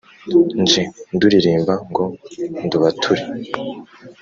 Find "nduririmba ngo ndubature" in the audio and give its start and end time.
1.15-3.23